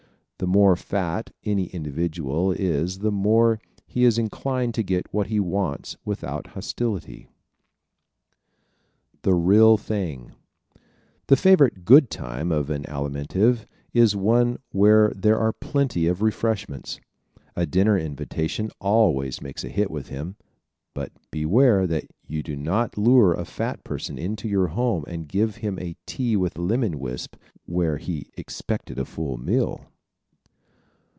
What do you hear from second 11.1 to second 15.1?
The favorite "good time" of the Alimentive is one where